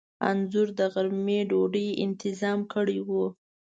انځور 0.29 0.67
د 0.79 0.81
غرمې 0.93 1.39
ډوډۍ 1.49 1.87
انتظام 2.05 2.59
کړی 2.73 2.99
و. 3.07 3.09